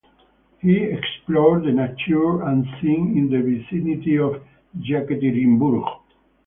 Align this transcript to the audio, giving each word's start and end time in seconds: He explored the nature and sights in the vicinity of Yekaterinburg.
He 0.57 0.77
explored 0.79 1.61
the 1.61 1.71
nature 1.71 2.41
and 2.41 2.65
sights 2.65 2.81
in 2.83 3.29
the 3.29 3.37
vicinity 3.39 4.17
of 4.17 4.41
Yekaterinburg. 4.75 5.83